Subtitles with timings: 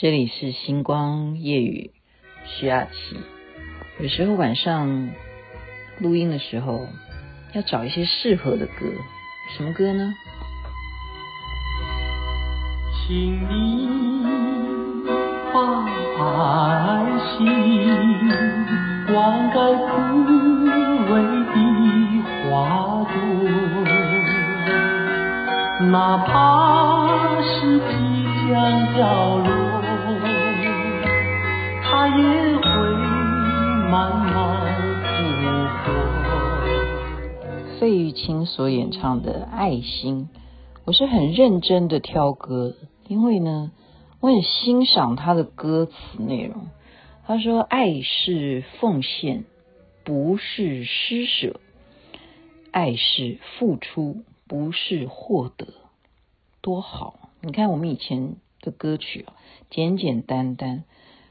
[0.00, 1.90] 这里是星光夜语，
[2.46, 3.16] 徐雅琪。
[3.98, 5.10] 有时候晚上
[5.98, 6.86] 录音的时候，
[7.52, 8.86] 要找一些适合的歌，
[9.56, 10.14] 什么歌呢？
[12.92, 13.88] 请你
[15.52, 15.84] 把
[16.20, 17.04] 爱
[17.36, 17.44] 心
[19.08, 19.56] 灌溉
[19.88, 19.90] 枯
[21.10, 21.10] 萎
[21.50, 21.56] 的
[22.44, 23.16] 花朵，
[25.90, 27.92] 哪怕是即
[28.48, 28.54] 将
[28.94, 29.67] 凋落。
[38.28, 40.28] 费玉清所演唱的《爱心》，
[40.84, 42.74] 我是很认真的挑歌，
[43.06, 43.72] 因为呢，
[44.20, 46.68] 我很欣赏他的歌词内容。
[47.26, 49.46] 他说：“爱是奉献，
[50.04, 51.58] 不是施舍；
[52.70, 55.68] 爱是付出，不是获得。”
[56.60, 57.30] 多好！
[57.40, 59.32] 你看我们以前的歌曲啊，
[59.70, 60.84] 简简单单。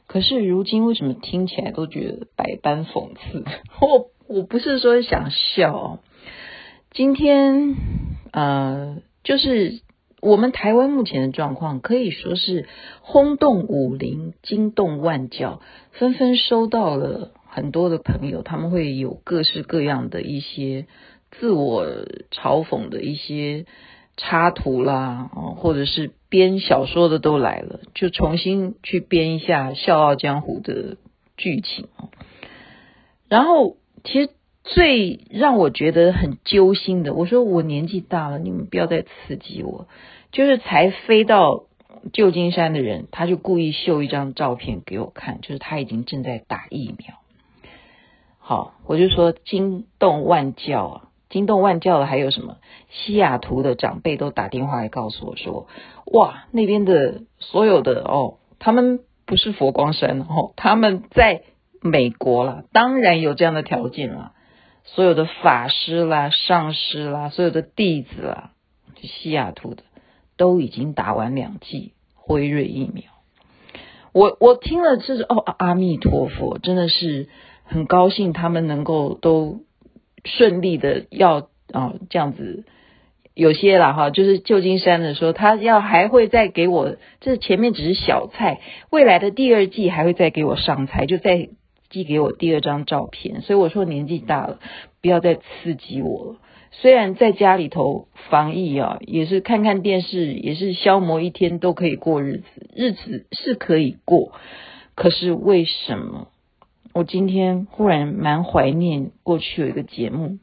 [0.08, 3.46] 可是如今为什么听起来都觉得百般讽刺？
[3.82, 5.99] 我我不是说想笑，
[6.98, 7.76] 今天
[8.31, 9.81] 呃，就是
[10.20, 12.65] 我们台湾目前的状况可以说是
[13.01, 20.87] 轰动武林、惊动万教，纷纷收到了很多的朋友，他们会有各式各样的一些
[21.29, 21.85] 自我
[22.31, 23.68] 嘲讽的一些。
[24.20, 30.98] 插图啦，哦，或者是编小说的都来了，就重新去编一下《笑傲江湖》的
[31.37, 31.87] 剧情。
[33.29, 34.31] 然后，其实
[34.68, 39.87] 最让我觉得很揪心的，我说我年纪大了，你们不要再刺激我。
[40.32, 41.63] 就是才飞到
[42.12, 47.15] 旧金山的人，他就故意秀一张照片给我看，就是他已经正在打疫苗。
[48.40, 51.04] 好，我就说惊动万教啊。
[51.29, 52.57] 惊动万教的还有什么？
[52.90, 55.68] 西雅图的长辈都打电话来告诉我说
[56.12, 61.43] ：“哇，那边的所有的哦，他们不是佛光山哦，他们在
[61.81, 64.34] 美国啦，当然有这样的条件啦。
[64.88, 68.52] 所有的法师啦、上师啦、所有的弟子啦，
[69.02, 69.84] 西雅图的
[70.36, 73.03] 都已经打完两剂辉瑞疫苗。
[74.12, 77.30] 我我听了这是哦，阿弥陀佛，真的是
[77.64, 79.62] 很高兴他们能够都。”
[80.25, 82.66] 顺利的要啊、哦、这样子，
[83.34, 88.59] 有些了哈，就是旧金山的说他要还会再给我，这前面只是小菜，
[88.90, 91.48] 未来的第二季还会再给我上菜，就再
[91.97, 93.41] 寄给我第二张照片。
[93.41, 94.59] 所以我说年纪大了，
[95.02, 96.35] 不要再刺激我了。
[96.72, 104.34] 虽然在家里头防疫啊，也是看看电视，也是消磨一天都可以过日子，日子是可以过，
[104.96, 106.28] 可是为什么？
[106.94, 110.38] 我今天忽然蛮怀念过去有一个节目，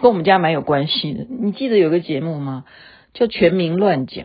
[0.00, 1.26] 跟我们家蛮有关系的。
[1.28, 2.64] 你记得有个节目吗？
[3.14, 4.24] 叫《全民乱讲》。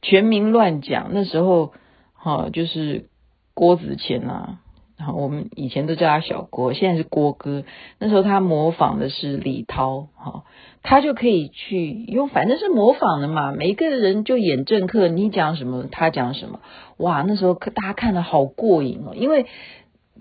[0.00, 1.72] 全民乱讲，那时候
[2.14, 3.08] 哈，就是
[3.52, 4.60] 郭子乾啊，
[4.98, 7.64] 然后我们以前都叫他小郭，现在是郭哥。
[7.98, 10.42] 那时候他模仿的是李涛，哈，
[10.82, 13.52] 他就可以去用，反正是模仿的嘛。
[13.52, 16.60] 每一个人就演政客，你讲什么，他讲什么。
[16.98, 19.46] 哇，那时候大家看得好过瘾哦，因为。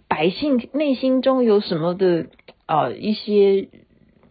[0.10, 2.28] 百姓内心中有什么的
[2.66, 3.68] 啊、呃、一些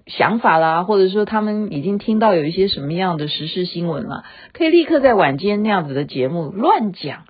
[0.06, 4.24] 想法啦，或者说他们已经听到有一些什么样的时事新闻了，
[4.54, 7.24] 可以立刻在晚间那样子的节目乱讲，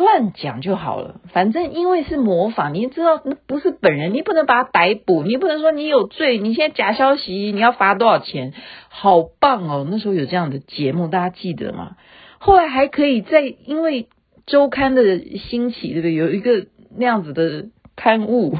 [0.00, 1.20] 乱讲就好了。
[1.32, 8.52] 反正因为是模仿，你知道那不是本人，你不能把他逮捕，你不能说你有罪，你现在假消息你要罚多少钱？
[8.88, 9.86] 好棒哦！
[9.88, 11.96] 那时候有这样的节目，大家记得吗？
[12.38, 14.08] 后来还可以在因为
[14.46, 16.14] 周刊的兴起，对不对？
[16.14, 16.66] 有一个。
[16.92, 18.56] 那样子的刊物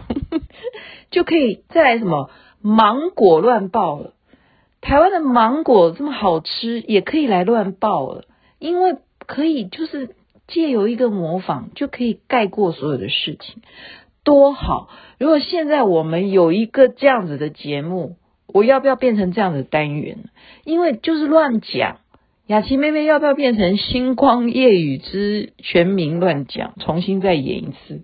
[1.10, 2.30] 就可以再来什么
[2.62, 4.14] 芒果乱报了。
[4.80, 8.26] 台湾的芒果这么好吃，也可以来乱报了，
[8.60, 10.14] 因为可以就是
[10.50, 13.62] 借由一个模仿，就可以盖过所有的事情，
[14.24, 14.88] 多好！
[15.18, 18.16] 如果现在我们有一个这样子的节目，
[18.46, 20.18] 我要不要变成这样的单元？
[20.64, 21.98] 因为就是乱讲。
[22.46, 28.02] 雅琪妹妹要不要变成星光夜雨之全民乱讲，重新再演一次？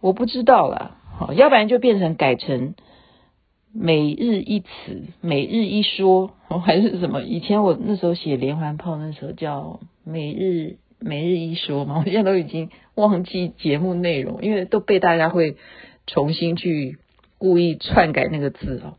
[0.00, 2.74] 我不知道啦，好，要不然就变成改成
[3.74, 6.30] 每日一词、每日一说，
[6.64, 7.20] 还是什么？
[7.20, 9.80] 以前我那时候写连环炮，那时候叫
[10.10, 15.56] 每日每日一说嘛， 我现在都已经忘记节目内容，因为都被大家会
[16.06, 16.98] 重新去
[17.38, 18.98] 故意篡改那个字哦。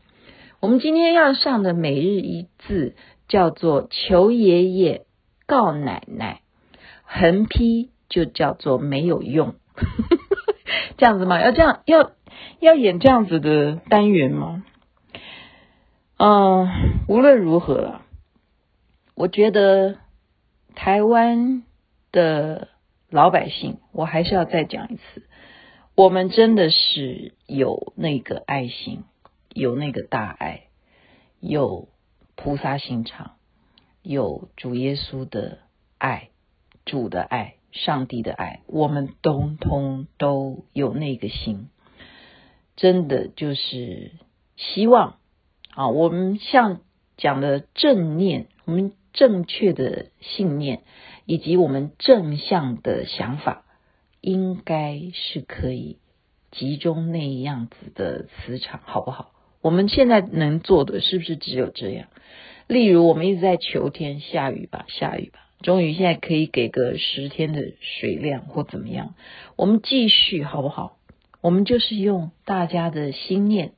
[0.60, 2.94] 我们今天要上的每日一字
[3.28, 5.04] 叫做求爷爷
[5.46, 6.40] 告奶奶，
[7.04, 9.54] 横批就叫做没有用。
[10.96, 11.40] 这样子吗？
[11.40, 12.12] 要这样要
[12.60, 14.64] 要演这样子的单元吗？
[16.16, 16.68] 嗯、
[17.08, 18.02] 无论如何了，
[19.16, 19.96] 我觉得
[20.74, 21.62] 台湾
[22.10, 22.68] 的
[23.08, 25.26] 老百姓，我还是要再讲一次，
[25.94, 29.04] 我们真的是有那个爱心，
[29.52, 30.64] 有那个大爱，
[31.40, 31.88] 有
[32.34, 33.32] 菩萨心肠，
[34.02, 35.58] 有主耶稣的
[35.98, 36.30] 爱，
[36.84, 41.68] 主的爱，上帝的爱，我们通通都有那个心，
[42.76, 44.12] 真的就是
[44.56, 45.18] 希望
[45.74, 46.80] 啊，我们像
[47.16, 50.82] 讲的正念，我们正确的信念。
[51.24, 53.64] 以及我们正向的想法，
[54.20, 55.98] 应该是可以
[56.50, 59.30] 集中那样子的磁场，好不好？
[59.60, 62.08] 我们现在能做的是不是只有这样？
[62.66, 69.14] 例如，我们一直在求天下雨吧，下雨吧，终于现在可以给个十天的水量或怎么样？
[69.54, 70.96] 我们继续好不好？
[71.40, 73.74] 我们就是用大家的心念，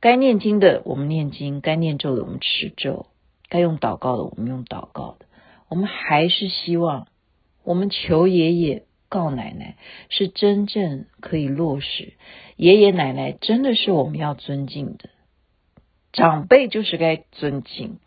[0.00, 3.06] 该念经的我们念经，该念咒的我们持咒，
[3.48, 5.26] 该用祷告的我们用祷告的。
[5.68, 7.08] 我们还是希望，
[7.64, 9.76] 我们求爷爷告奶奶
[10.08, 12.14] 是真正可以落实。
[12.56, 15.10] 爷爷奶奶真的是我们要尊敬的
[16.12, 17.98] 长辈，就是该尊敬。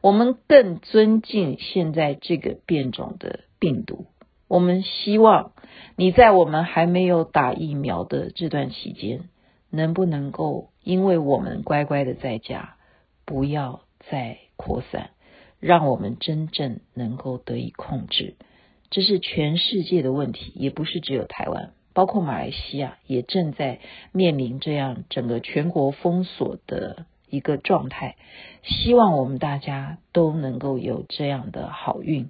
[0.00, 4.06] 我们更尊敬现在这个变种的病毒。
[4.46, 5.52] 我们希望
[5.96, 9.28] 你在我们还没有打疫苗的这段期间，
[9.70, 12.76] 能不能够因为我们乖乖的在家，
[13.24, 13.80] 不要
[14.10, 15.10] 再扩散。
[15.58, 18.34] 让我们真正能够得以控制，
[18.90, 23.80] 这是全世界的问题，也不是只有台湾，包括马来西亚也正在
[24.12, 28.16] 面临这样整个全国封锁的一个状态。
[28.62, 32.28] 希望我们大家都能够有这样的好运，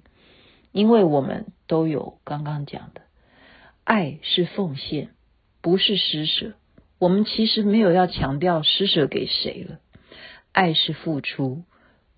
[0.71, 3.01] 因为我们都有刚刚讲的，
[3.83, 5.09] 爱是奉献，
[5.61, 6.53] 不是施舍。
[6.97, 9.79] 我们其实没有要强调施舍给谁了，
[10.53, 11.63] 爱是付出。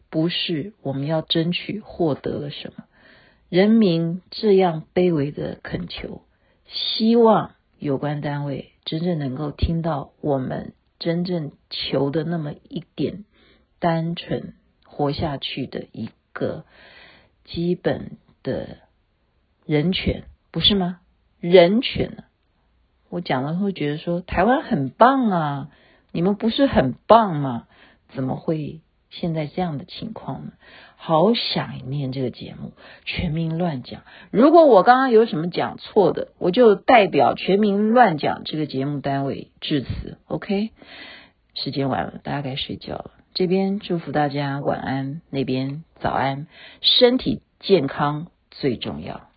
[0.09, 2.85] 不是我们要争取获得了什么，
[3.49, 6.23] 人民这样卑微的恳求，
[6.65, 13.23] 希望有关单位真正能够听到我们真正求的那么一点
[13.79, 14.53] 单纯
[14.85, 16.65] 活下去的一个
[17.45, 18.77] 基本的
[19.65, 20.99] 人权，不是吗？
[21.39, 22.23] 人权呢？
[23.09, 25.71] 我讲了会觉得说台湾很棒啊，
[26.11, 27.67] 你们不是很棒吗？
[28.09, 28.81] 怎么会？
[29.09, 30.51] 现在这样的情况呢，
[30.95, 32.69] 好想念这个节目
[33.05, 34.01] 《全民乱讲》。
[34.31, 40.17] 如果我刚刚有什么讲错的，我就代表《全民乱讲》这个节目单位致辞。
[40.27, 40.71] OK，
[41.55, 43.11] 时间晚了，大家该睡觉了。
[43.33, 46.47] 这边祝福大家晚安，那边早安，
[46.81, 49.28] 身体健康最重要。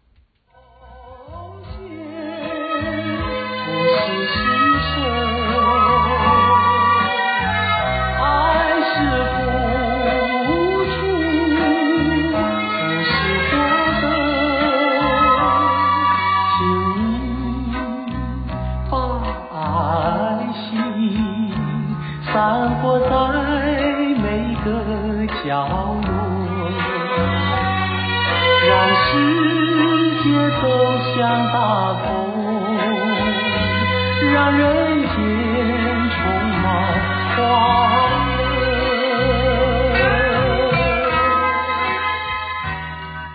[31.22, 32.21] 让世界走向大同。